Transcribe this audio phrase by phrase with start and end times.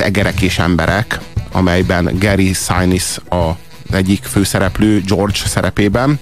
[0.00, 1.18] az Egerek és emberek,
[1.52, 3.56] amelyben Gary Sinise a
[3.92, 6.18] egyik főszereplő George szerepében,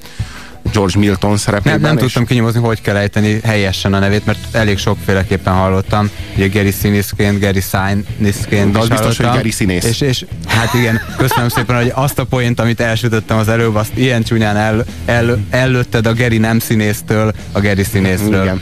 [0.73, 1.81] George Milton szerepében.
[1.81, 6.11] Nem, nem tudtam kinyomozni, hogy kell ejteni helyesen a nevét, mert elég sokféleképpen hallottam.
[6.37, 9.37] Ugye Gary Sinisként, Gary Sinisként De az biztos, hogy hallottam.
[9.37, 9.85] Gary színész.
[9.85, 13.91] És, és hát igen, köszönöm szépen, hogy azt a poént, amit elsütöttem az előbb, azt
[13.95, 18.43] ilyen csúnyán el, el, ellőtted a Gary nem színésztől a Gary színészről.
[18.43, 18.61] Igen.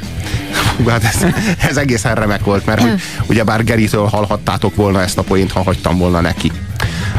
[0.88, 1.27] Hát ez,
[1.69, 5.98] ez egészen remek volt, mert hogy ugyebár Geritől hallhattátok volna ezt a poént, ha hagytam
[5.98, 6.52] volna neki.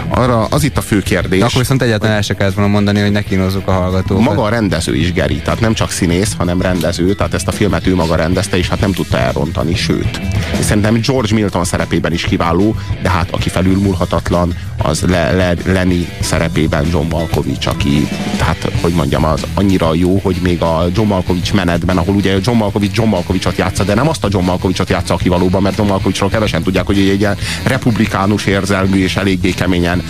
[0.09, 1.39] Arra az itt a fő kérdés.
[1.39, 4.23] De akkor viszont egyáltalán el se kellett volna mondani, hogy ne kínozzuk a hallgatókat.
[4.23, 7.87] Maga a rendező is Geri, tehát nem csak színész, hanem rendező, tehát ezt a filmet
[7.87, 10.19] ő maga rendezte, és hát nem tudta elrontani, sőt.
[10.59, 16.07] És szerintem George Milton szerepében is kiváló, de hát aki felülmúlhatatlan, az Le, Le, Lenny
[16.19, 18.07] szerepében John Malkovich, aki,
[18.37, 22.57] tehát, hogy mondjam, az annyira jó, hogy még a John Malkovich menetben, ahol ugye John
[22.57, 25.89] Malkovich John Malkovichot játsza, de nem azt a John Malkovichot játsza, aki valóban, mert John
[25.89, 30.03] Malkovichról kevesen tudják, hogy egy ilyen republikánus érzelmű és eléggé keményen,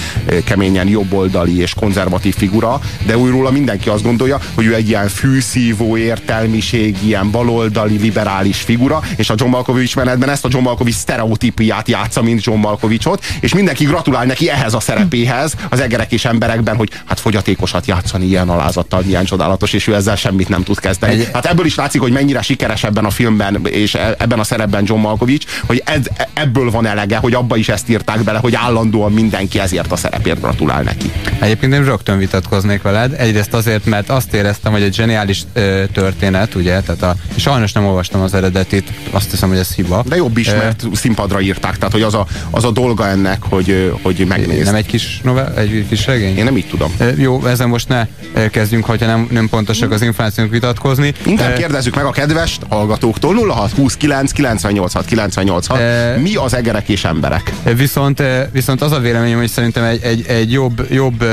[0.43, 5.97] keményen jobboldali és konzervatív figura, de újról mindenki azt gondolja, hogy ő egy ilyen fűszívó
[5.97, 11.87] értelmiség, ilyen baloldali, liberális figura, és a John Malkovich menetben ezt a John Malkovich sztereotípiát
[11.87, 16.75] játsza, mint John Malkovichot, és mindenki gratulál neki ehhez a szerepéhez, az egerek és emberekben,
[16.75, 21.23] hogy hát fogyatékosat játszani ilyen alázattal, milyen csodálatos, és ő ezzel semmit nem tud kezdeni.
[21.33, 24.83] Hát ebből is látszik, hogy mennyire sikeres ebben a filmben, és e- ebben a szerepben
[24.85, 29.11] John Malkovich, hogy ez, ebből van elege, hogy abba is ezt írták bele, hogy állandóan
[29.11, 31.11] mindenki ezért a szerepért gratulál neki.
[31.39, 33.13] Egyébként én rögtön vitatkoznék veled.
[33.17, 37.85] Egyrészt azért, mert azt éreztem, hogy egy zseniális ö, történet, ugye, tehát a, sajnos nem
[37.85, 40.03] olvastam az eredetit, azt hiszem, hogy ez hiba.
[40.07, 43.43] De jobb is, Ö, mert színpadra írták, tehát hogy az a, az a dolga ennek,
[43.49, 44.65] hogy, hogy megnézd.
[44.65, 46.37] Nem egy kis novel, egy kis regény?
[46.37, 46.93] Én nem így tudom.
[46.97, 51.13] Ö, Jó, ezen most ne ö, kezdjünk, hogyha nem, nem pontosak az információk vitatkozni.
[51.25, 57.03] Inkább Ö, kérdezzük meg a kedves hallgatóktól 0629 986 986 E- Mi az egerek és
[57.03, 57.53] emberek?
[57.75, 61.25] Viszont, viszont az a véleményem, hogy szerintem egy, egy, egy jobb, jobb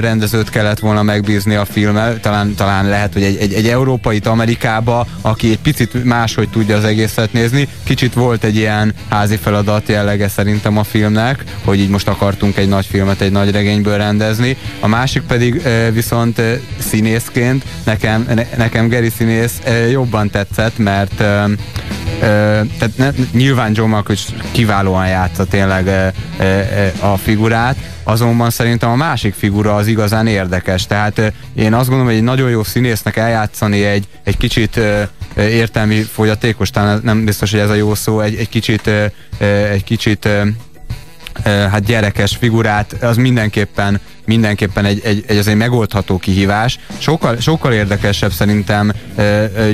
[0.00, 2.20] rendezőt kellett volna megbízni a filmmel.
[2.20, 6.84] Talán, talán lehet, hogy egy, egy, egy európait Amerikába, aki egy picit máshogy tudja az
[6.84, 7.68] egészet nézni.
[7.84, 12.68] Kicsit volt egy ilyen házi feladat jellege szerintem a filmnek, hogy így most akartunk egy
[12.68, 14.56] nagy filmet egy nagy regényből rendezni.
[14.80, 16.40] A másik pedig viszont
[16.78, 19.60] színészként nekem, ne, nekem Gary színész
[19.90, 21.44] jobban tetszett, mert eh,
[22.78, 26.12] tehát ne, nyilván John Malkovich kiválóan játsza tényleg
[27.00, 30.86] a figurát, azonban szerintem a másik figura az igazán érdekes.
[30.86, 34.80] Tehát én azt gondolom, hogy egy nagyon jó színésznek eljátszani egy, egy kicsit
[35.36, 38.90] értelmi fogyatékos, talán nem biztos, hogy ez a jó szó, egy, egy kicsit
[39.70, 40.28] egy kicsit
[41.44, 46.78] hát gyerekes figurát, az mindenképpen mindenképpen egy, egy, egy azért megoldható kihívás.
[46.98, 48.92] Sokkal, sokkal érdekesebb szerintem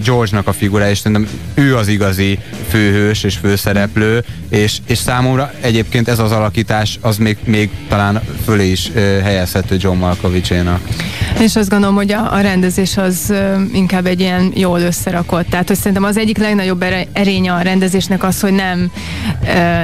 [0.05, 2.39] George-nak a figura, és szerintem ő az igazi
[2.69, 8.71] főhős és főszereplő, és, és számomra egyébként ez az alakítás az még, még talán fölé
[8.71, 8.91] is
[9.23, 10.81] helyezhető John Malkovichénak.
[11.39, 13.35] És azt gondolom, hogy a, a rendezés az
[13.73, 15.49] inkább egy ilyen jól összerakott.
[15.49, 18.91] Tehát, hogy szerintem az egyik legnagyobb erénye a rendezésnek az, hogy nem,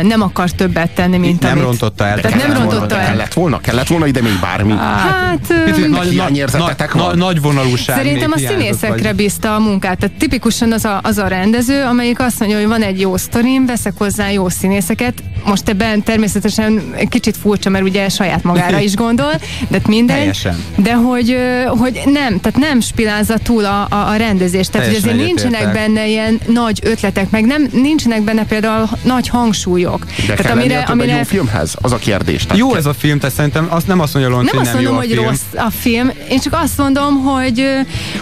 [0.03, 1.63] nem akar többet tenni, mint Nem amit...
[1.63, 2.21] rontotta el.
[2.21, 3.07] Tehát nem rontotta el.
[3.07, 4.73] Kellett volna, kellett volna ide még bármi.
[4.73, 7.19] Hát, Picit nagy, nagy, hiányérzetetek nagy, van?
[7.19, 9.99] nagy vonalúság Szerintem a színészekre vagy- bízta a munkát.
[9.99, 13.67] Tehát tipikusan az a, az a rendező, amelyik azt mondja, hogy van egy jó sztorim,
[13.67, 15.23] veszek hozzá jó színészeket.
[15.45, 19.33] Most ebben természetesen egy kicsit furcsa, mert ugye saját magára is gondol,
[19.69, 20.17] de mindegy.
[20.17, 20.65] Teljesen.
[20.77, 21.37] De hogy,
[21.67, 24.71] hogy nem, tehát nem spilázza túl a, a, a rendezést.
[24.71, 30.05] Tehát, hogy azért nincsenek benne ilyen nagy ötletek, meg nem nincsenek benne például nagy hangsúlyok.
[30.05, 31.75] De tehát kell amire, egy jó filmhez?
[31.81, 32.43] Az a kérdés.
[32.43, 34.75] Tehát Jó ez a film, tehát szerintem azt nem azt mondja Lonci, nem hogy azt
[34.75, 35.25] nem mondom, jó a hogy film.
[35.25, 37.65] rossz a film, én csak azt mondom, hogy,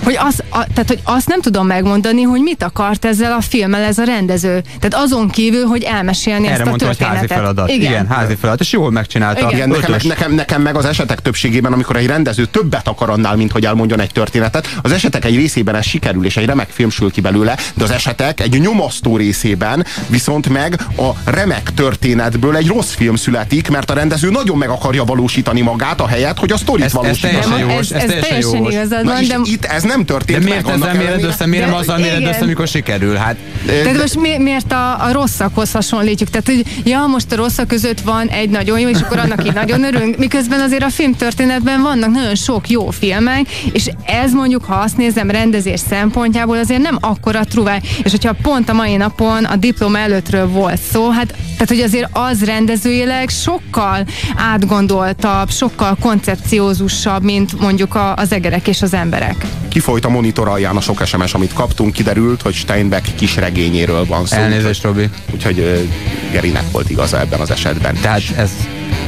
[0.02, 3.82] hogy, az, a, tehát, hogy azt nem tudom megmondani, hogy mit akart ezzel a filmmel
[3.82, 4.62] ez a rendező.
[4.80, 7.30] Tehát azon kívül, hogy elmesélni ezt Erre a mondtam, hogy történetet.
[7.30, 7.68] házi feladat.
[7.68, 9.50] Igen, Igen házi feladat, és jól megcsinálta.
[9.50, 9.68] Igen.
[9.68, 13.64] Nekem, nekem, nekem meg az esetek többségében, amikor egy rendező többet akar annál, mint hogy
[13.66, 17.20] elmondjon egy történetet, az esetek egy részében ez sikerül, és egy remek film sül ki
[17.20, 23.16] belőle, de az esetek egy nyomasztó részében viszont meg a remek történetből egy rossz film
[23.16, 26.94] születik, mert a rendező nagyon meg akarja valósítani magát a helyet, hogy a sztorit Ez-
[27.02, 28.72] ez teljesen jogos, ez, ez teljesen teljesen jogos.
[28.72, 30.74] igazad van, és de itt ez nem De történt miért meg.
[30.74, 33.14] ezzel méred össze, miért nem De- azzal méred össze, amikor sikerül?
[33.14, 36.30] Hát Tehát most mi, miért a, a rosszakhoz hasonlítjuk?
[36.30, 39.52] Tehát, hogy ja, most a rosszak között van egy nagyon jó, és akkor annak így
[39.52, 44.74] nagyon örülünk, miközben azért a filmtörténetben vannak nagyon sok jó filmek, és ez mondjuk, ha
[44.74, 47.80] azt nézem rendezés szempontjából, azért nem akkora truváj.
[48.04, 52.08] És hogyha pont a mai napon a diploma előttről volt szó, hát Tehát, hogy azért
[52.12, 54.06] az rendezőileg sokkal
[54.36, 59.46] átgondoltabb, sokkal koncepciózusabb, mint mondjuk a, az egerek és az emberek.
[59.68, 64.26] Kifolyt a monitor alján a sok SMS, amit kaptunk, kiderült, hogy Steinbeck kis regényéről van
[64.26, 64.36] szó.
[64.36, 65.08] Elnézést, Robi.
[65.32, 65.88] Úgyhogy
[66.32, 67.94] Gerinek volt igaza ebben az esetben.
[68.00, 68.50] Tehát ez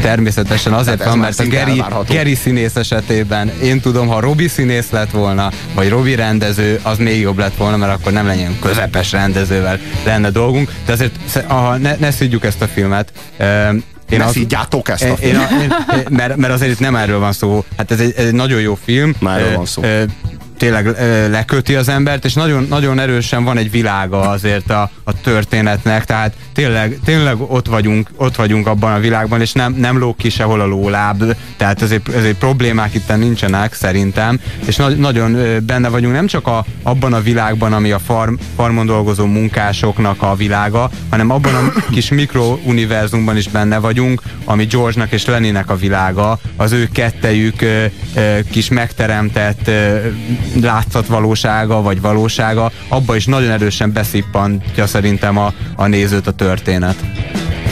[0.00, 5.10] természetesen azért van, mert a Geri, Geri színész esetében én tudom, ha Robi színész lett
[5.10, 9.78] volna, vagy Robi rendező, az még jobb lett volna, mert akkor nem legyen közepes rendezővel
[10.04, 10.72] lenne dolgunk.
[10.86, 13.12] De azért aha, ne, ne szidjuk ezt a filmet.
[14.10, 15.50] Én ne az, szígyátok ezt a filmet.
[15.50, 17.64] Én, én, mert, mert azért itt nem erről van szó.
[17.76, 19.14] Hát ez egy, ez egy nagyon jó film.
[19.18, 19.82] Már erről van szó
[20.56, 20.86] tényleg
[21.30, 26.34] leköti az embert, és nagyon, nagyon erősen van egy világa azért a, a történetnek, tehát
[26.54, 30.60] tényleg, tényleg ott, vagyunk, ott vagyunk abban a világban, és nem, nem lóg ki sehol
[30.60, 31.24] a lóláb,
[31.56, 35.36] tehát ezért, ezért problémák itt nincsenek szerintem, és na, nagyon
[35.66, 40.34] benne vagyunk nem csak a, abban a világban, ami a farm, farmon dolgozó munkásoknak a
[40.34, 46.38] világa, hanem abban a kis mikrouniverzumban is benne vagyunk, ami George-nak és Leninek a világa,
[46.56, 47.64] az ő kettejük
[48.50, 49.70] kis megteremtett
[50.56, 56.96] ö, látszatvalósága vagy valósága, abba is nagyon erősen beszippantja szerintem a, a nézőt a történet.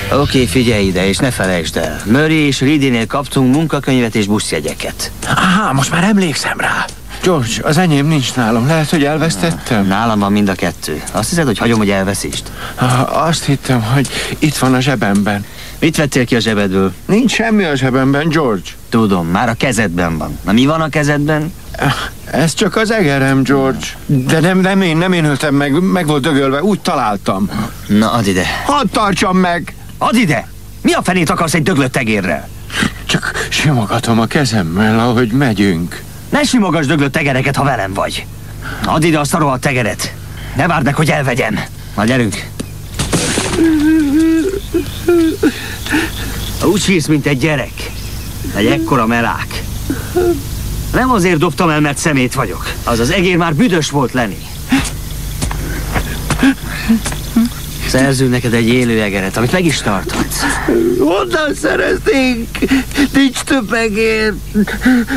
[0.04, 2.00] Oké, okay, figyelj ide, és ne felejtsd el.
[2.06, 5.10] Murray és Ridinél kaptunk munkakönyvet és buszjegyeket.
[5.26, 6.84] Aha, most már emlékszem rá.
[7.22, 8.66] George, az enyém nincs nálam.
[8.66, 9.86] Lehet, hogy elvesztettem?
[9.86, 11.02] Nálam van mind a kettő.
[11.12, 12.50] Azt hiszed, hogy hagyom, hogy elveszítsd?
[13.06, 15.44] Azt hittem, hogy itt van a zsebemben.
[15.84, 16.92] Mit vettél ki a zsebedből?
[17.06, 18.68] Nincs semmi a zsebemben, George.
[18.88, 20.38] Tudom, már a kezedben van.
[20.44, 21.52] Na mi van a kezedben?
[22.30, 23.86] Ez csak az egerem, George.
[24.06, 27.50] De nem, nem én, nem én öltem meg, meg volt dögölve, úgy találtam.
[27.86, 28.44] Na, add ide.
[28.64, 29.74] Hadd tartsam meg!
[29.98, 30.48] Add ide!
[30.82, 32.48] Mi a fenét akarsz egy döglött egérrel?
[33.06, 36.02] Csak simogatom a kezemmel, ahogy megyünk.
[36.28, 38.26] Ne simogass döglött tegereket, ha velem vagy.
[38.84, 40.14] Add ide azt a rohadt tegeret.
[40.56, 41.60] Ne várd meg, hogy elvegyem.
[41.96, 42.52] Na, gyerünk.
[46.64, 47.90] Úgy sírsz, mint egy gyerek.
[48.54, 49.62] Egy ekkora melák.
[50.92, 52.72] Nem azért dobtam el, mert szemét vagyok.
[52.84, 54.38] Az az egér már büdös volt lenni.
[57.88, 60.42] Szerzünk neked egy élő egeret, amit meg is tarthatsz.
[60.98, 62.48] Honnan szereznénk?
[63.12, 64.34] Nincs több egér.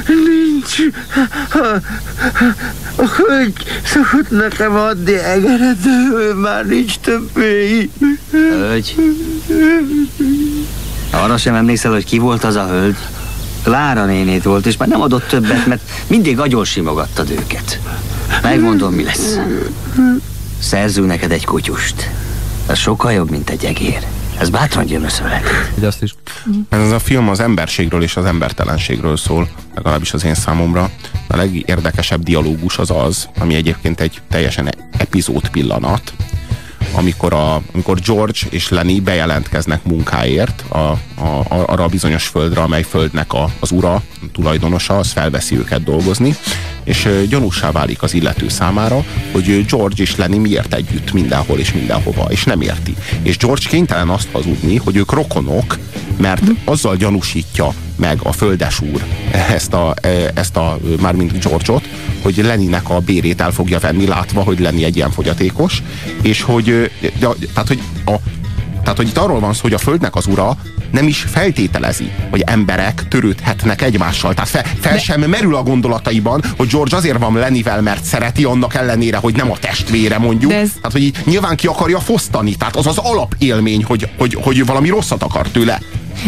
[0.08, 0.78] Nincs.
[2.96, 3.54] A hölgy
[3.84, 7.90] szokott nekem adni egeret, de ő már nincs többé.
[8.32, 8.96] Hölgy?
[11.10, 12.98] Arra sem emlékszel, hogy ki volt az a hölgy?
[13.64, 17.80] Lára nénét volt, és már nem adott többet, mert mindig agyon simogattad őket.
[18.42, 19.40] Megmondom, mi lesz.
[20.60, 22.10] Szerzünk neked egy kutyust.
[22.68, 24.06] Ez sokkal jobb, mint egy egér.
[24.40, 25.44] Ez bátran gyömöszölhet.
[25.74, 26.16] Hogy azt is.
[26.70, 30.90] Ez a film az emberségről és az embertelenségről szól, legalábbis az én számomra.
[31.28, 36.14] A legérdekesebb dialógus az az, ami egyébként egy teljesen epizód pillanat,
[36.92, 42.62] amikor, a, amikor George és Lenny bejelentkeznek munkáért a, a, a, arra a bizonyos földre,
[42.62, 44.02] amely földnek a, az ura, a
[44.32, 46.36] tulajdonosa, az felveszi őket dolgozni,
[46.84, 52.26] és gyanúsá válik az illető számára, hogy George és Lenny miért együtt mindenhol és mindenhova,
[52.30, 52.96] és nem érti.
[53.22, 55.78] És George kénytelen azt hazudni, hogy ők rokonok,
[56.18, 59.04] mert azzal gyanúsítja meg a földesúr úr
[59.54, 59.94] ezt a,
[60.34, 61.90] ezt a mármint George-ot,
[62.22, 65.84] hogy Leninek a bérét el fogja venni, látva, hogy Lenni egy ilyen fogyatékos,
[66.22, 68.16] és hogy, de, tehát, hogy a,
[68.82, 70.58] tehát, hogy itt arról van szó, hogy a Földnek az ura
[70.92, 74.34] nem is feltételezi, hogy emberek törődhetnek egymással.
[74.34, 75.00] Tehát fel, fel De...
[75.00, 79.52] sem merül a gondolataiban, hogy George azért van Lenivel, mert szereti, annak ellenére, hogy nem
[79.52, 80.52] a testvére mondjuk.
[80.52, 80.70] ez...
[80.70, 82.56] Tehát, hogy nyilván ki akarja fosztani.
[82.56, 85.82] Tehát az az alapélmény, hogy, hogy, hogy valami rosszat akar tőle.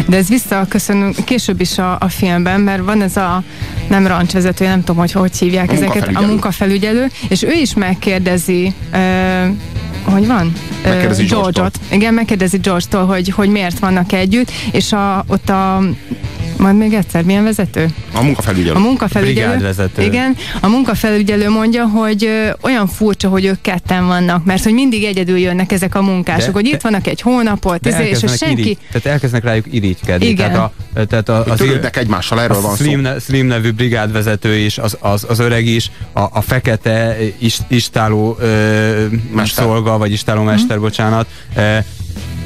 [0.08, 3.44] De ez visszaköszönünk később is a, a filmben, mert van ez a
[3.90, 8.74] nem rancsvezető, nem tudom, hogy hogy hívják a ezeket, a munkafelügyelő, és ő is megkérdezi
[8.94, 9.56] uh,
[10.04, 10.54] hogy van?
[10.84, 11.80] Megkérdezi George-ot.
[11.92, 15.82] Igen, megkérdezi George-tól, hogy, hogy miért vannak együtt, és a, ott a
[16.60, 17.88] majd még egyszer, milyen vezető?
[18.14, 18.76] A munkafelügyelő.
[18.76, 19.70] A munkafelügyelő.
[19.98, 25.04] Igen, a munkafelügyelő mondja, hogy ö, olyan furcsa, hogy ők ketten vannak, mert hogy mindig
[25.04, 28.62] egyedül jönnek ezek a munkások, de, hogy itt vannak egy hónapot, de izé, és senki...
[28.62, 30.26] Irigy, tehát elkezdenek rájuk irigykedni.
[30.26, 30.52] Igen.
[30.52, 33.20] Tehát, a, tehát a, az Törődnek egymással, erről van Slim, szó.
[33.20, 39.06] Slim nevű brigádvezető is, az, az, az öreg is, a, a fekete is, istáló ö,
[39.46, 40.82] szolga, vagy istáló mester, mm.
[40.82, 41.78] bocsánat, ö,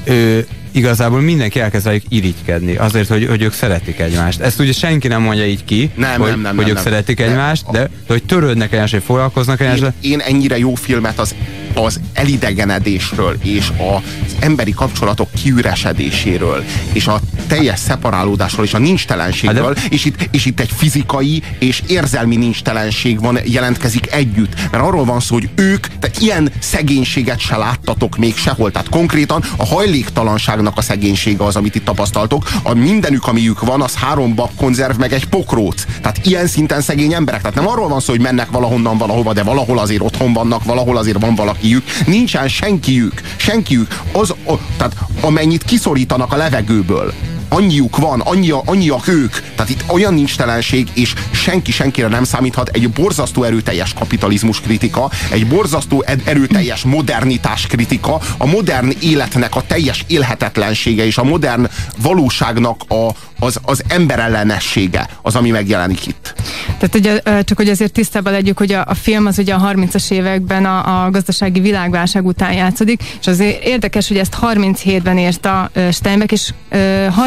[0.05, 0.39] ö,
[0.74, 4.39] igazából mindenki elkezd rájuk irigykedni, azért, hogy, hogy ők szeretik egymást.
[4.39, 6.84] Ezt ugye senki nem mondja így ki, nem, hogy, nem, nem, hogy nem, ők nem.
[6.84, 9.84] szeretik egymást, de, de hogy törődnek egymást, hogy foglalkoznak egymást.
[9.84, 11.36] Én, én ennyire jó filmet az
[11.74, 16.63] az elidegenedésről, és az emberi kapcsolatok kiüresedéséről,
[16.94, 21.82] és a teljes szeparálódásról, és a nincstelenségről, hát és, itt, és itt egy fizikai és
[21.88, 24.56] érzelmi nincstellenség van, jelentkezik együtt.
[24.72, 28.72] Mert arról van szó, hogy ők, tehát ilyen szegénységet se láttatok még sehol.
[28.72, 32.50] Tehát konkrétan a hajléktalanságnak a szegénysége az, amit itt tapasztaltok.
[32.63, 35.86] A mindenük, amiük van, az három bab konzerv, meg egy pokróc.
[36.01, 37.42] Tehát ilyen szinten szegény emberek.
[37.42, 40.98] Tehát nem arról van szó, hogy mennek valahonnan valahova, de valahol azért otthon vannak, valahol
[40.98, 42.08] azért van valakiük.
[42.08, 44.00] Nincsen senkiük, senkiük.
[44.12, 47.13] Az, a, tehát amennyit kiszorítanak a levegőből,
[47.50, 49.32] annyiuk van, annyi, annyiak ők.
[49.32, 52.70] Tehát itt olyan nincstelenség, és senki senkire nem számíthat.
[52.70, 60.03] Egy borzasztó erőteljes kapitalizmus kritika, egy borzasztó erőteljes modernitás kritika, a modern életnek a teljes
[60.08, 61.67] élhetetlensége és a modern
[62.01, 63.10] valóságnak a,
[63.43, 66.33] az, az emberellenessége az, ami megjelenik itt.
[66.77, 70.12] Tehát ugye, csak hogy azért tisztában legyük, hogy a, a film az ugye a 30-as
[70.12, 76.31] években a, a gazdasági világválság után játszódik, és azért érdekes, hogy ezt 37-ben írta Steinbeck,
[76.31, 76.50] és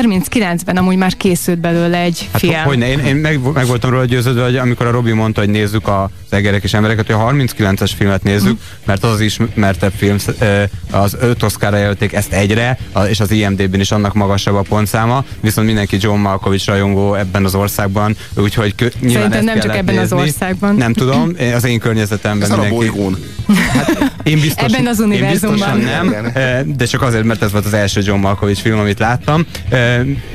[0.00, 2.54] 39-ben amúgy már készült belőle egy hát, film.
[2.54, 5.50] Hogy ne, én, én meg, meg voltam róla győződve, hogy amikor a Robi mondta, hogy
[5.50, 8.76] nézzük a egerek és embereket, hogy a 39-es filmet nézzük, mm.
[8.84, 10.16] mert az az ismertebb film,
[10.90, 12.78] az öt Oscarra jelölték ezt egyre,
[13.08, 17.54] és az IMDb-n is annak magasabb a pontszáma, viszont mindenki John Malkovich rajongó ebben az
[17.54, 18.74] országban, úgyhogy
[19.06, 20.00] Szerintem nem csak ebben nézni.
[20.00, 20.74] az országban.
[20.74, 22.74] Nem tudom, az én környezetemben Ez mindenki.
[22.74, 23.16] a bolygón.
[23.72, 25.80] Hát, én biztos, ebben az univerzumban.
[25.80, 26.32] Én nem,
[26.76, 29.46] de csak azért, mert ez volt az első John Malkovich film, amit láttam.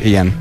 [0.04, 0.34] Ilyen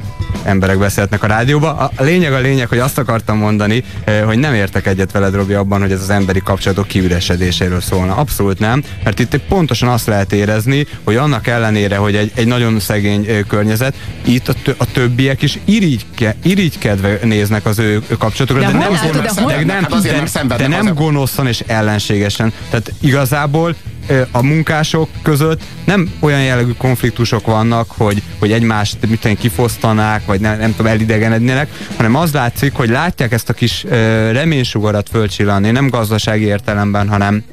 [0.43, 1.91] emberek beszélhetnek a rádióba.
[1.97, 5.55] A lényeg a lényeg, hogy azt akartam mondani, eh, hogy nem értek egyet veled, Robi,
[5.55, 8.15] abban, hogy ez az emberi kapcsolatok kiüresedéséről szólna.
[8.17, 12.81] Abszolút nem, mert itt pontosan azt lehet érezni, hogy annak ellenére, hogy egy, egy nagyon
[12.81, 13.95] szegény eh, környezet,
[14.25, 19.35] itt a, a többiek is irigyke, irigykedve néznek az ő kapcsolatokra, de, de, nem, gonosz,
[19.35, 22.53] de, de, nem, hát de, de nem gonoszan és ellenségesen.
[22.71, 23.75] Tehát igazából
[24.31, 30.59] a munkások között nem olyan jellegű konfliktusok vannak, hogy, hogy egymást mit kifosztanák, vagy nem,
[30.59, 33.85] nem tudom, elidegenednének, hanem az látszik, hogy látják ezt a kis
[34.33, 37.45] reménysugarat fölcsillanni, nem gazdasági értelemben, hanem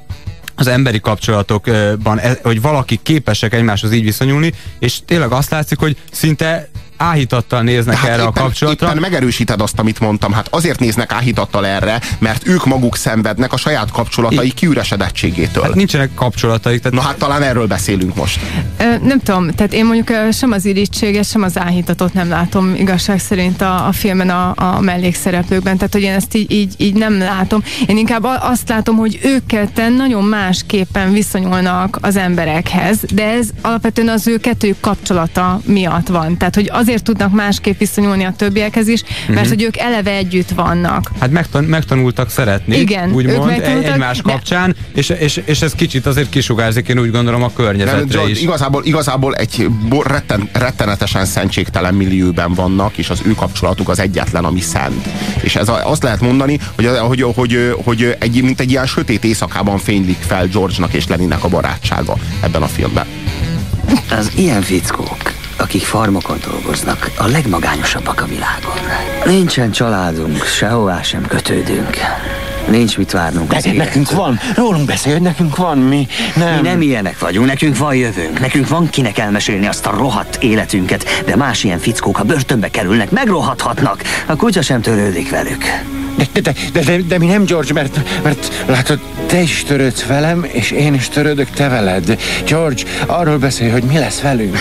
[0.56, 5.98] az emberi kapcsolatokban, e, hogy valaki képesek egymáshoz így viszonyulni, és tényleg azt látszik, hogy
[6.12, 8.88] szinte áhítattal néznek hát erre éppen, a kapcsolatra.
[8.88, 10.32] Éppen megerősíted azt, amit mondtam.
[10.32, 15.64] Hát azért néznek áhítattal erre, mert ők maguk szenvednek a saját kapcsolatai kiüresedettségétől.
[15.64, 16.82] Hát nincsenek kapcsolataik.
[16.82, 16.98] Tehát...
[16.98, 18.40] Na hát talán erről beszélünk most.
[18.78, 23.20] Ö, nem tudom, tehát én mondjuk sem az irítséget, sem az áhítatot nem látom igazság
[23.20, 25.78] szerint a, a filmen a, a mellékszereplőkben.
[25.78, 27.64] Tehát, hogy én ezt így, így, így nem látom.
[27.88, 34.10] Én inkább azt látom, hogy ők ketten nagyon másképpen viszonyulnak az emberekhez, de ez alapvetően
[34.10, 36.38] az ő kettőjük kapcsolata miatt van.
[36.38, 39.48] Tehát, hogy az azért tudnak másképp viszonyulni a többiekhez is, mert uh-huh.
[39.48, 41.12] hogy ők eleve együtt vannak.
[41.20, 43.50] Hát megtan- megtanultak szeretni, Igen, úgymond
[43.84, 48.30] egymás kapcsán, és, és, és ez kicsit azért kisugárzik, én úgy gondolom a környezetre De,
[48.30, 48.42] is.
[48.42, 49.68] Igazából, igazából egy
[50.06, 55.08] retten, rettenetesen szentségtelen millióben vannak, és az ő kapcsolatuk az egyetlen, ami szent.
[55.42, 59.24] És ez a, azt lehet mondani, hogy, hogy, hogy, hogy egy, mint egy ilyen sötét
[59.24, 63.06] éjszakában fénylik fel George-nak és Leninnek a barátsága ebben a filmben.
[64.10, 68.76] Az ilyen fickók akik farmokon dolgoznak, a legmagányosabbak a világon.
[69.26, 71.98] Nincsen családunk, sehová sem kötődünk.
[72.70, 76.56] Nincs mit várnunk az Nekünk van, rólunk beszél, hogy nekünk van, mi nem.
[76.56, 81.24] Mi nem ilyenek vagyunk, nekünk van jövőnk, nekünk van kinek elmesélni azt a rohadt életünket,
[81.26, 84.02] de más ilyen fickók, ha börtönbe kerülnek, megrohadhatnak.
[84.26, 85.64] A kutya sem törődik velük.
[86.18, 90.46] De, de, de, de, de, mi nem, George, mert, mert látod, te is törődsz velem,
[90.52, 92.18] és én is törődök te veled.
[92.46, 94.58] George, arról beszélj, hogy mi lesz velünk.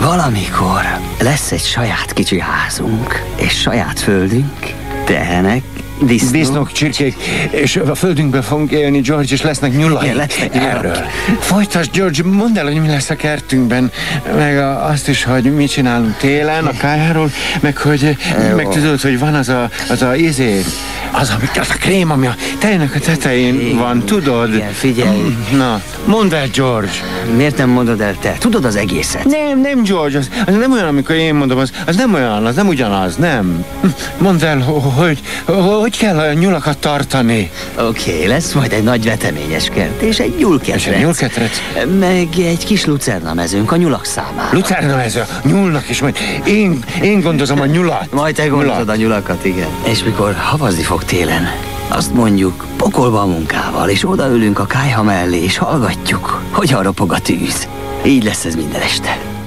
[0.00, 0.82] Valamikor
[1.20, 4.74] lesz egy saját kicsi házunk, és saját földünk,
[5.04, 5.62] tehenek,
[6.00, 6.32] Disznók.
[6.32, 7.16] Disznók, csirkék,
[7.50, 10.04] és a földünkben fogunk élni, George, és lesznek nyulai.
[10.04, 10.96] Igen, lesznek Erről.
[11.38, 13.90] Folytasd, George, mondd el, hogy mi lesz a kertünkben,
[14.36, 18.16] meg a, azt is, hogy mit csinálunk télen a kájáról, meg hogy,
[18.50, 18.56] Jó.
[18.56, 20.62] meg tudod, hogy van az a, az a izé,
[21.12, 24.54] az, ami, az a krém, ami a tejnek a tetején igen, van, tudod?
[24.54, 25.36] Igen, figyelj.
[25.56, 26.90] Na, mondd el, George.
[27.36, 28.36] Miért nem mondod el te?
[28.38, 29.24] Tudod az egészet?
[29.24, 32.54] Nem, nem, George, az, az nem olyan, amikor én mondom, az, az nem olyan, az
[32.54, 33.64] nem ugyanaz, nem.
[34.18, 34.58] Mondd el,
[34.96, 35.20] hogy,
[35.80, 37.50] hogy kell a nyulakat tartani?
[37.78, 40.86] Oké, okay, lesz majd egy nagy veteményes kert, és egy nyulketrec.
[40.86, 41.60] És egy nyulketrec?
[41.98, 44.48] Meg egy kis lucerna mezőnk a nyulak számára.
[44.52, 48.12] Lucerna mező, nyulnak is, majd én, én gondozom a nyulat.
[48.12, 48.88] Majd te gondozod nyulat.
[48.88, 49.68] a nyulakat, igen.
[49.82, 51.48] És mikor havazni fog télen,
[51.88, 57.18] azt mondjuk, pokolba a munkával, és odaülünk a kájha mellé, és hallgatjuk, hogy ropog a
[57.18, 57.68] tűz.
[58.04, 59.37] Így lesz ez minden este.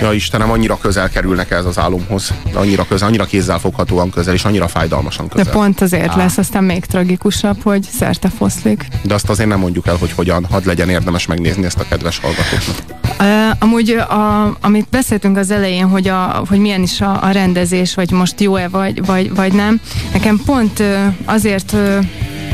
[0.00, 2.32] Ja Istenem, annyira közel kerülnek ez az álomhoz.
[2.52, 5.44] Annyira közel, annyira kézzelfoghatóan közel, és annyira fájdalmasan közel.
[5.44, 6.16] De pont azért Á.
[6.16, 8.86] lesz aztán még tragikusabb, hogy szerte foszlik.
[9.02, 12.18] De azt azért nem mondjuk el, hogy hogyan, hadd legyen érdemes megnézni ezt a kedves
[12.18, 12.76] hallgatóknak.
[13.20, 17.94] Uh, amúgy, a, amit beszéltünk az elején, hogy, a, hogy milyen is a, a rendezés,
[17.94, 19.80] vagy most jó-e, vagy, vagy, vagy nem.
[20.12, 21.98] Nekem pont uh, azért uh,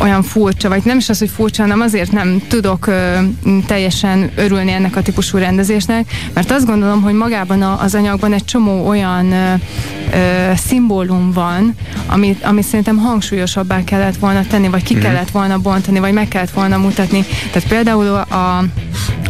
[0.01, 3.19] olyan furcsa, vagy nem is az, hogy furcsa, hanem azért nem tudok ö,
[3.67, 8.45] teljesen örülni ennek a típusú rendezésnek, mert azt gondolom, hogy magában a, az anyagban egy
[8.45, 9.55] csomó olyan ö,
[10.13, 11.75] ö, szimbólum van,
[12.07, 15.01] amit, amit szerintem hangsúlyosabbá kellett volna tenni, vagy ki mm.
[15.01, 17.25] kellett volna bontani, vagy meg kellett volna mutatni.
[17.53, 18.65] Tehát például a,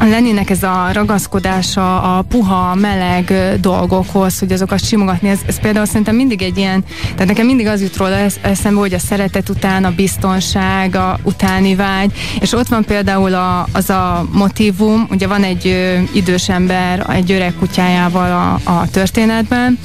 [0.01, 5.87] a Leninek ez a ragaszkodása a puha, meleg dolgokhoz, hogy azokat simogatni, ez, ez például
[5.87, 9.85] szerintem mindig egy ilyen, tehát nekem mindig az jut róla eszembe, hogy a szeretet után
[9.85, 15.43] a biztonság, a utáni vágy, és ott van például a, az a motivum, ugye van
[15.43, 19.79] egy ö, idős ember egy öreg kutyájával a, a történetben,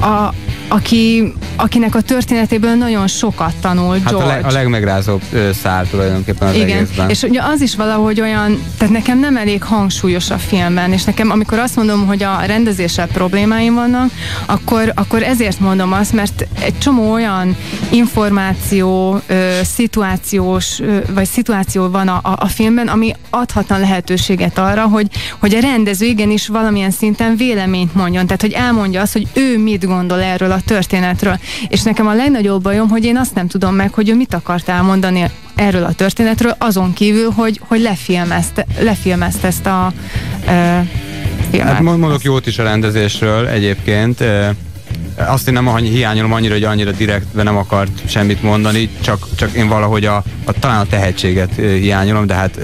[0.00, 0.34] a,
[0.70, 4.24] aki, akinek a történetéből nagyon sokat tanul hát George.
[4.24, 5.22] A, leg, a legmegrázóbb
[5.62, 6.68] szál tulajdonképpen az Igen.
[6.68, 7.08] egészben.
[7.08, 11.30] És ugye az is valahogy olyan, tehát nekem nem elég hangsúlyos a filmben, és nekem
[11.30, 14.10] amikor azt mondom, hogy a rendezéssel problémáim vannak,
[14.46, 17.56] akkor, akkor ezért mondom azt, mert egy csomó olyan
[17.90, 24.82] információ, ö, szituációs, ö, vagy szituáció van a, a, a filmben, ami adhatna lehetőséget arra,
[24.86, 25.06] hogy,
[25.38, 29.86] hogy a rendező igenis valamilyen szinten véleményt mondjon, tehát hogy elmondja azt, hogy ő mit
[29.86, 31.38] gondol erről a történetről.
[31.68, 34.68] És nekem a legnagyobb bajom, hogy én azt nem tudom meg, hogy ő mit akart
[34.68, 39.92] elmondani erről a történetről, azon kívül, hogy, hogy lefilmezte, lefilmezte ezt a
[40.46, 40.86] e,
[41.50, 41.72] filmet.
[41.72, 44.24] Hát mondok jót is a rendezésről egyébként.
[45.26, 49.52] Azt én nem annyi, hiányolom annyira, hogy annyira direktben nem akart semmit mondani, csak, csak
[49.52, 52.60] én valahogy a, a, talán a tehetséget hiányolom, de hát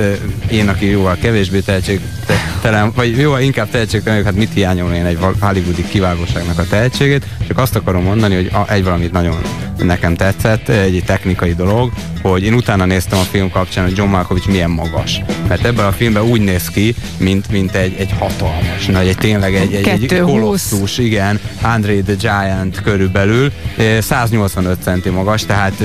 [0.51, 5.85] én, aki jóval kevésbé tehetségtelen, vagy jóval inkább tehetségtelen, hát mit hiányolom én egy hollywoodi
[5.89, 9.37] kiválóságnak a tehetségét, csak azt akarom mondani, hogy a, egy valamit nagyon
[9.79, 11.93] nekem tetszett, egy technikai dolog,
[12.23, 15.21] hogy én utána néztem a film kapcsán, hogy John Malkovich milyen magas.
[15.49, 19.55] Mert ebben a filmben úgy néz ki, mint, mint egy, egy hatalmas, nagy, egy tényleg
[19.55, 23.53] egy, egy, egy kolosszus, igen, André the Giant körülbelül,
[24.01, 25.83] 185 centi magas, tehát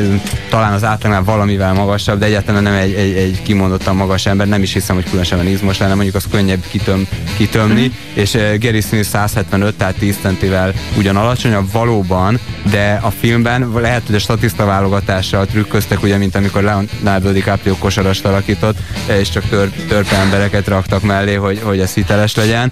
[0.49, 4.61] talán az átlagnál valamivel magasabb, de egyáltalán nem egy, egy, egy kimondottan magas ember, nem
[4.61, 7.07] is hiszem, hogy különösen izmos lenne, mondjuk az könnyebb kitöm,
[7.37, 7.91] kitömni, mm.
[8.13, 12.39] és Gary Smith 175, tehát 10 centivel ugyan alacsonyabb valóban,
[12.71, 18.25] de a filmben lehet, hogy a statiszta válogatással trükköztek, ugye, mint amikor Leonardo DiCaprio kosarast
[18.25, 18.77] alakított,
[19.19, 22.71] és csak tör, törpe embereket raktak mellé, hogy, hogy ez hiteles legyen.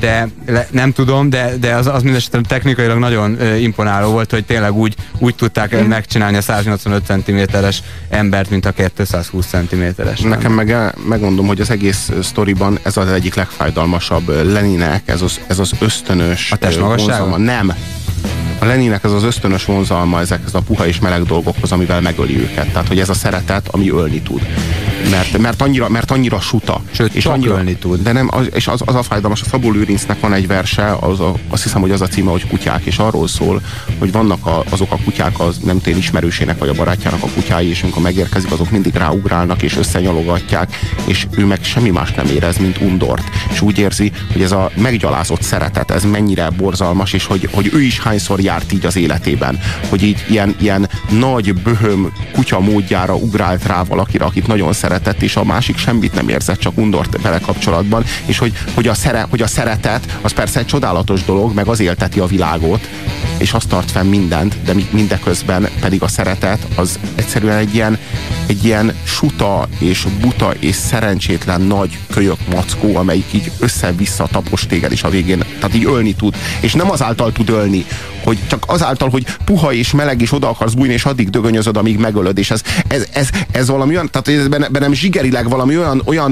[0.00, 4.72] De le, nem tudom, de, de az, az mindesetre technikailag nagyon imponáló volt, hogy tényleg
[4.72, 5.86] úgy, úgy tudták mm.
[5.86, 10.20] megcsinálni a 185 cm-es embert, mint a 220 cm-es.
[10.20, 15.58] Nekem meg, megmondom, hogy az egész sztoriban ez az egyik legfájdalmasabb Leninek, ez az, ez
[15.58, 16.52] az ösztönös...
[16.52, 17.36] A testmagassága?
[17.36, 17.72] Nem,
[18.62, 22.72] a Leninek ez az ösztönös vonzalma ezekhez a puha és meleg dolgokhoz, amivel megöli őket.
[22.72, 24.42] Tehát, hogy ez a szeretet, ami ölni tud
[25.10, 26.80] mert, mert, annyira, mert annyira suta.
[26.90, 28.02] Sőt, és annyira, tud.
[28.02, 31.20] De nem, az, és az, az a fájdalmas, a Szabó Lőrincnek van egy verse, az
[31.20, 33.62] a, azt hiszem, hogy az a címe, hogy kutyák, és arról szól,
[33.98, 37.68] hogy vannak a, azok a kutyák, az nem tél ismerősének vagy a barátjának a kutyái,
[37.68, 42.56] és amikor megérkezik, azok mindig ráugrálnak, és összenyalogatják, és ő meg semmi más nem érez,
[42.56, 43.24] mint undort.
[43.50, 47.82] És úgy érzi, hogy ez a meggyalázott szeretet, ez mennyire borzalmas, és hogy, hogy ő
[47.82, 53.66] is hányszor járt így az életében, hogy így ilyen, ilyen nagy böhöm kutya módjára ugrált
[53.66, 57.38] rá valakire, akit nagyon szeret szeretett, és a másik semmit nem érzett, csak undort vele
[57.38, 61.66] kapcsolatban, és hogy, hogy, a, szere, hogy a szeretet az persze egy csodálatos dolog, meg
[61.66, 62.88] az élteti a világot,
[63.38, 67.98] és azt tart fenn mindent, de mindeközben pedig a szeretet az egyszerűen egy ilyen,
[68.46, 74.92] egy ilyen suta és buta és szerencsétlen nagy kölyök mackó, amelyik így össze-vissza tapos téged,
[74.92, 76.36] és a végén, tehát így ölni tud.
[76.60, 77.86] És nem azáltal tud ölni,
[78.24, 81.98] hogy csak azáltal, hogy puha és meleg, és oda akarsz bújni, és addig dögönyözöd, amíg
[81.98, 86.30] megölöd, és ez, ez, ez, ez valami olyan, tehát ez bennem zsigerileg valami olyan, olyan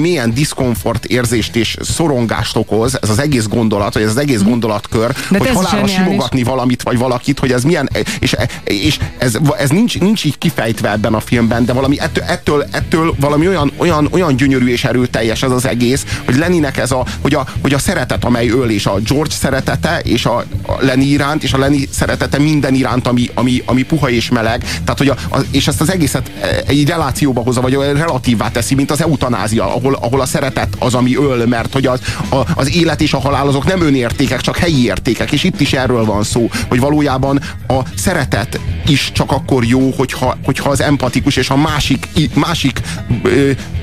[0.00, 5.14] milyen diszkomfort érzést és szorongást okoz, ez az egész gondolat, vagy ez az egész gondolatkör,
[5.30, 7.88] De hogy halálra simogatni valamit, vagy valakit, hogy ez milyen,
[8.18, 12.66] és, és ez, ez nincs, nincs így kifejtve ebben a filmben, de valami ettől, ettől,
[12.70, 17.06] ettől valami olyan, olyan, olyan gyönyörű és erőteljes ez az egész, hogy Leninek ez a,
[17.20, 21.10] hogy a, hogy a szeretet, amely öl, és a George szeretete, és a, a Lenny
[21.10, 25.08] iránt, és a Lenny szeretete minden iránt, ami, ami, ami puha és meleg, tehát hogy
[25.08, 26.30] a, a, és ezt az egészet
[26.66, 31.16] egy relációba hozza, vagy relatívvá teszi, mint az eutanázia, ahol, ahol a szeretet az, ami
[31.16, 34.84] öl, mert hogy az, a, az élet és a halál azok nem önértékek, csak helyi
[34.84, 39.90] értékek, és itt is erről van szó, hogy valójában a szeretet is csak akkor jó,
[39.96, 40.80] hogyha, hogyha az
[41.10, 42.80] empatikus és a másik, másik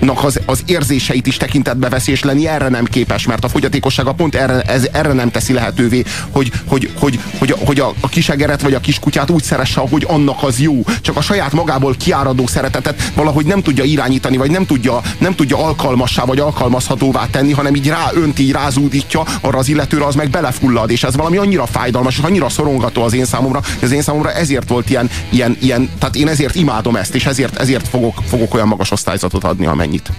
[0.08, 4.13] fogyatékosságnak az, az érzéseit is tekintetbe veszi, és lenni erre nem képes, mert a fogyatékossága
[4.13, 8.62] pont erre, ez, erre nem teszi lehetővé, hogy, hogy, hogy, hogy, hogy a, a kisegeret
[8.62, 10.84] vagy a kiskutyát úgy szeresse, hogy annak az jó.
[11.02, 15.58] Csak a saját magából kiáradó szeretetet valahogy nem tudja irányítani, vagy nem tudja, nem tudja
[15.66, 20.90] alkalmassá vagy alkalmazhatóvá tenni, hanem így ráönti, így rázúdítja arra az illetőre, az meg belefullad,
[20.92, 24.70] és ez valami annyira fájdalmas, és annyira szorongató az én számomra, az én számomra ezért
[24.70, 28.68] volt ilyen, ilyen, ilyen tehát én ezért imádom ezt, és ezért, ezért fogok, fogok olyan
[28.68, 30.10] magas osztályzatot adni, amennyit.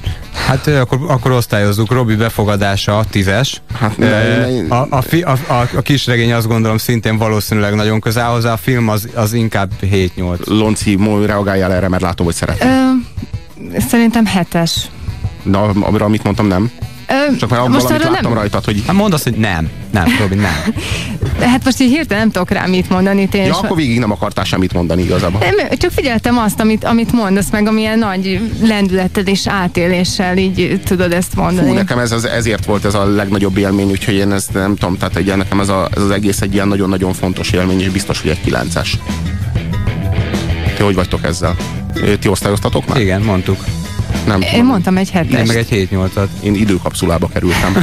[0.47, 1.91] Hát akkor, akkor osztályozzuk.
[1.91, 3.63] Robi befogadása a tízes.
[3.75, 8.01] Hát, ne, ne, a, a, fi, a, a, a kisregény azt gondolom szintén valószínűleg nagyon
[8.01, 10.45] közel hozzá, a film az, az inkább 7-8.
[10.45, 13.07] Lonci, reagáljál erre, mert látom, hogy szeretem.
[13.89, 14.89] Szerintem hetes.
[15.43, 16.71] Na, amire amit mondtam, nem?
[17.09, 18.33] Ö, Csak már most valamit láttam nem...
[18.33, 18.83] rajtad, hogy...
[18.87, 19.71] Hát mondd azt, hogy nem.
[19.91, 20.75] Nem, Robin, nem.
[21.51, 23.29] hát most így hirtelen nem tudok rá mit mondani.
[23.29, 23.51] Tényleg.
[23.51, 25.41] Ja, akkor végig nem akartál semmit mondani igazából.
[25.41, 31.13] Nem, csak figyeltem azt, amit, amit mondasz, meg amilyen nagy lendülettel és átéléssel így tudod
[31.13, 31.69] ezt mondani.
[31.69, 34.97] Fú, nekem ez az, ezért volt ez a legnagyobb élmény, úgyhogy én ezt nem tudom,
[34.99, 38.21] tehát egy, nekem ez, a, ez az egész egy ilyen nagyon-nagyon fontos élmény, és biztos,
[38.21, 38.99] hogy egy kilences.
[40.77, 41.57] Ti hogy vagytok ezzel?
[42.21, 43.01] Ti osztályoztatok már?
[43.01, 43.65] Igen, mondtuk.
[44.29, 44.41] Nem.
[44.41, 45.41] Én mondtam egy hetes.
[45.41, 46.29] Én meg egy 7-8-at.
[46.41, 47.75] Én időkapszulába kerültem.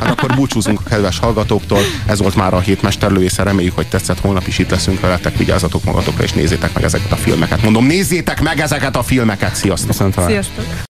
[0.00, 1.78] Hát akkor búcsúzunk a kedves hallgatóktól.
[2.06, 3.42] Ez volt már a hét mesterlőésze.
[3.42, 4.20] Reméljük, hogy tetszett.
[4.20, 5.36] Holnap is itt leszünk veletek.
[5.36, 7.62] Vigyázzatok magatokra, és nézzétek meg ezeket a filmeket.
[7.62, 9.54] Mondom, nézzétek meg ezeket a filmeket.
[9.54, 10.12] Sziasztok!
[10.26, 10.92] Sziasztok!